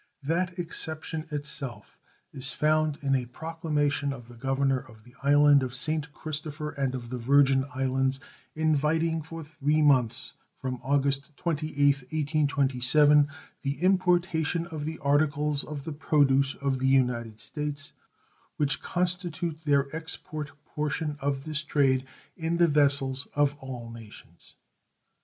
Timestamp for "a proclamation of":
3.13-4.29